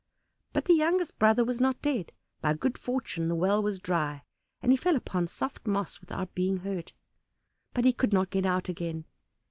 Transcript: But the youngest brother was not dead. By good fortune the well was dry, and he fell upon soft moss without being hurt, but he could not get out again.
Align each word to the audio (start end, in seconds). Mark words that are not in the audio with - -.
But 0.51 0.65
the 0.65 0.73
youngest 0.73 1.19
brother 1.19 1.45
was 1.45 1.61
not 1.61 1.79
dead. 1.83 2.11
By 2.41 2.55
good 2.55 2.75
fortune 2.75 3.27
the 3.27 3.35
well 3.35 3.61
was 3.61 3.77
dry, 3.77 4.23
and 4.59 4.71
he 4.71 4.75
fell 4.75 4.95
upon 4.95 5.27
soft 5.27 5.67
moss 5.67 5.99
without 5.99 6.33
being 6.33 6.57
hurt, 6.57 6.93
but 7.75 7.85
he 7.85 7.93
could 7.93 8.11
not 8.11 8.31
get 8.31 8.43
out 8.47 8.67
again. 8.67 9.05